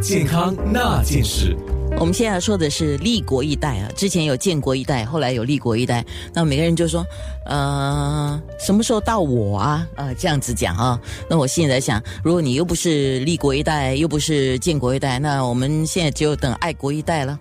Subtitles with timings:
[0.00, 1.56] 健康那件事。
[1.96, 6.04] 我们现在说的是立国一代啊，之前有建国一代，后来有立国一代。
[6.32, 7.06] 那每个人就说，
[7.46, 9.86] 呃，什么时候到我啊？
[9.94, 11.00] 呃，这样子讲啊。
[11.30, 17.38] 那我现在想，如果你又不是立国一代，又不是建国一代，那我们现在只有等爱国一代了。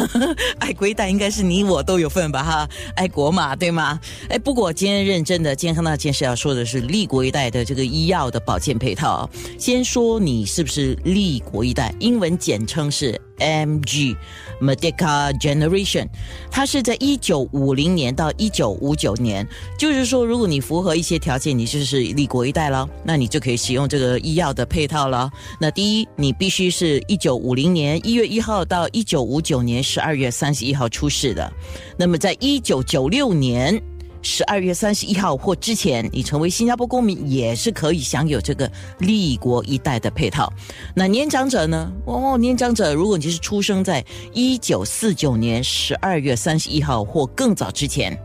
[0.60, 2.42] 爱国一代应该是你我都有份吧？
[2.42, 4.00] 哈，爱国嘛，对吗？
[4.30, 9.28] 哎，不过今天认真的健康那件事要说的是立国一代的这个医药的保健配套。
[9.58, 11.79] 先说你是不是立国一代？
[12.00, 13.20] 英文简称是。
[13.40, 14.14] MG
[14.60, 16.06] Medica Generation，
[16.50, 19.48] 它是在一九五零年到一九五九年，
[19.78, 25.30] 就是说，如果你符合一些条件，你就是立国一代了，那你就可以使用这个医药的配套了。
[25.58, 31.50] 那第一，你必须是一九五零年一月一号到一九五九年十二月三十一号出世的，
[31.96, 33.82] 那么在一九九六年。
[34.22, 40.52] 十二月三十一号或之前，你成为新加坡公民也是可以享有这个立国一代的配套。
[40.94, 41.92] 那年长者呢？
[42.04, 48.18] 哦，年长者，如果你是出生在一九四九年十二月三十一号或更早之前。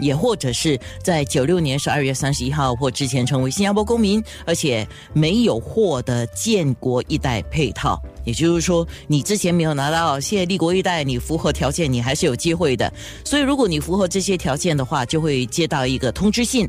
[0.00, 12.92] 也或者是在九六年十二月三十一号或之前成为新加坡公民，而且没有获得建国一代配套，也就是说你之前没有拿到，现在立国一代你符合条件，你还是有机会的。
[13.24, 16.68] 所以如果你符合这些条件的话，就会接到一个通知信。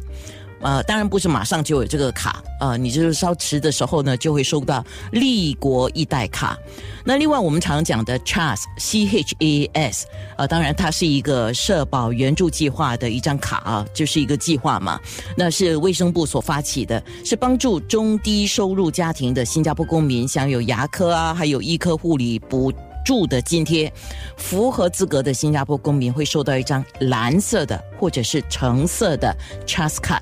[0.65, 6.57] 呃，当然不是马上就有这个卡，呃，你就是稍迟的时候呢，就会收到立国一代卡。
[7.03, 14.99] 那另外我们常讲的 CHAS C H A S，呃，当然它是一个社保援助计划的一张卡啊，就是一个计划嘛。
[15.37, 22.73] 那是卫生部所发起的，是帮助中低收入家庭的新加坡公民享有牙科啊，还有医科护理补
[23.05, 23.93] 助的津贴。
[24.35, 29.31] 符合资格的新加坡公民会收到一张蓝色的或者是橙色的
[29.67, 30.19] CHAS 卡。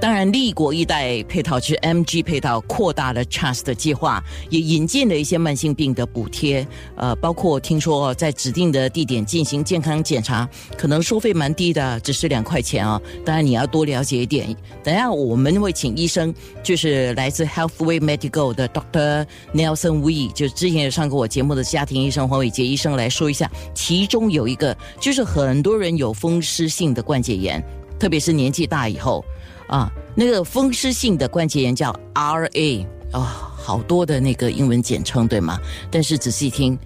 [0.00, 6.66] 当然，立国一代配套是 MG 配套扩大了 Trust 的计划，也引进了一些慢性病的补贴。
[6.96, 13.00] 呃，包括听说在指定的地点进行健康检查，可能收费蛮低的，只是两块钱哦。
[13.24, 14.54] 当然你要多了解一点。
[14.84, 19.26] 等下我们会请医生，就是来自 Healthway Medical 的 Dr.
[19.54, 27.62] Nelson We，就之前有上过我节目的家庭医生黄伟杰医生来说一下，其中有一个就是很多人有风湿性的关节炎，
[27.98, 29.24] 特别是年纪大以后。
[29.68, 35.58] 啊，那个风湿性的关节炎叫 RA 啊，好多的那个英文简称，对吗？
[35.90, 36.78] 但是仔细听，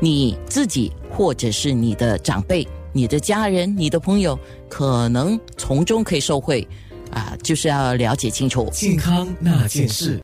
[0.00, 4.38] 你自己或者是你的长辈、你的家人、你的朋友，
[4.68, 6.68] 可能从中可以受惠
[7.10, 10.14] 啊，就是要了解清楚健康那件事。